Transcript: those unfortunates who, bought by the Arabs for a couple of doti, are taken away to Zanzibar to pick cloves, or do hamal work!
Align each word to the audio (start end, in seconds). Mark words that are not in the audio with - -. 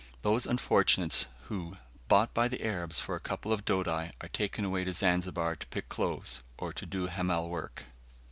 those 0.23 0.47
unfortunates 0.47 1.27
who, 1.43 1.77
bought 2.07 2.33
by 2.33 2.47
the 2.47 2.65
Arabs 2.65 2.99
for 2.99 3.13
a 3.15 3.19
couple 3.19 3.53
of 3.53 3.65
doti, 3.65 4.09
are 4.19 4.29
taken 4.33 4.65
away 4.65 4.83
to 4.83 4.91
Zanzibar 4.93 5.55
to 5.57 5.67
pick 5.67 5.89
cloves, 5.89 6.41
or 6.57 6.71
do 6.73 7.05
hamal 7.05 7.47
work! 7.49 7.83